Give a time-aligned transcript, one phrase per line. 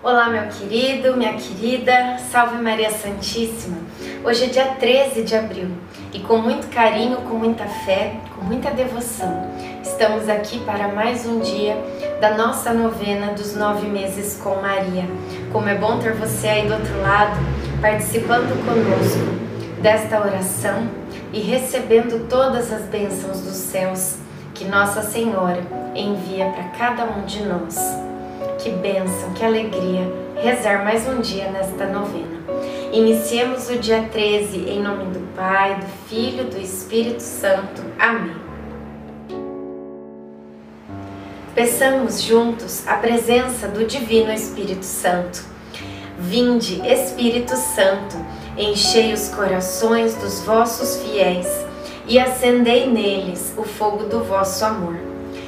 [0.00, 3.78] Olá, meu querido, minha querida, salve Maria Santíssima.
[4.24, 5.70] Hoje é dia 13 de abril
[6.12, 9.50] e com muito carinho, com muita fé, com muita devoção,
[9.82, 11.76] estamos aqui para mais um dia
[12.20, 15.04] da nossa novena dos nove meses com Maria.
[15.52, 17.36] Como é bom ter você aí do outro lado,
[17.80, 20.88] participando conosco desta oração
[21.32, 24.18] e recebendo todas as bênçãos dos céus
[24.54, 25.60] que Nossa Senhora
[25.92, 28.07] envia para cada um de nós.
[28.58, 30.12] Que bênção, que alegria
[30.42, 32.38] rezar mais um dia nesta novena.
[32.92, 37.80] Iniciemos o dia 13 em nome do Pai, do Filho, do Espírito Santo.
[37.96, 38.34] Amém.
[41.54, 45.40] Peçamos juntos a presença do Divino Espírito Santo.
[46.18, 48.16] Vinde, Espírito Santo,
[48.56, 51.46] enchei os corações dos vossos fiéis
[52.08, 55.07] e acendei neles o fogo do vosso amor.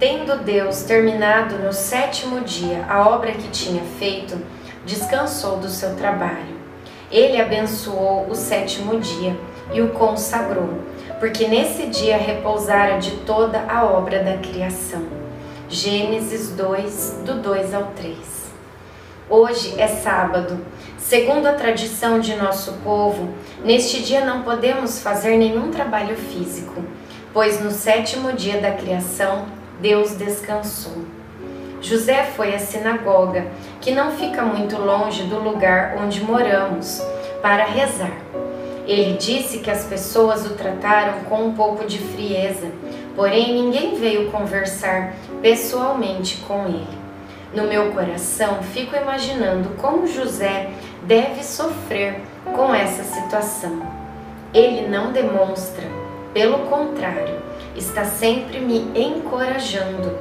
[0.00, 4.40] Tendo Deus terminado no sétimo dia a obra que tinha feito,
[4.86, 6.58] descansou do seu trabalho.
[7.10, 9.38] Ele abençoou o sétimo dia
[9.74, 10.70] e o consagrou,
[11.18, 15.06] porque nesse dia repousara de toda a obra da criação.
[15.68, 18.16] Gênesis 2, do 2 ao 3.
[19.28, 20.64] Hoje é sábado.
[20.96, 23.28] Segundo a tradição de nosso povo,
[23.62, 26.82] neste dia não podemos fazer nenhum trabalho físico,
[27.34, 31.04] pois no sétimo dia da criação Deus descansou.
[31.80, 33.46] José foi à sinagoga,
[33.80, 37.02] que não fica muito longe do lugar onde moramos,
[37.40, 38.12] para rezar.
[38.86, 42.70] Ele disse que as pessoas o trataram com um pouco de frieza,
[43.16, 47.00] porém ninguém veio conversar pessoalmente com ele.
[47.54, 50.70] No meu coração, fico imaginando como José
[51.04, 53.80] deve sofrer com essa situação.
[54.52, 55.84] Ele não demonstra,
[56.34, 57.49] pelo contrário,
[57.80, 60.16] está sempre me encorajando.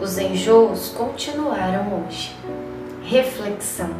[0.00, 2.34] Os enjoos continuaram hoje.
[3.02, 3.90] Reflexão.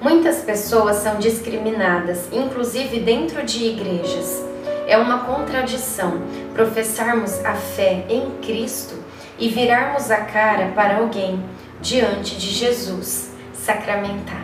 [0.00, 4.44] Muitas pessoas são discriminadas, inclusive dentro de igrejas.
[4.86, 6.20] É uma contradição
[6.52, 9.02] professarmos a fé em Cristo
[9.38, 11.42] e virarmos a cara para alguém
[11.80, 14.43] diante de Jesus sacramentado.